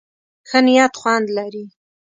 ښه 0.49 0.59
نيت 0.65 0.93
خوند 0.99 1.27
لري. 1.37 1.65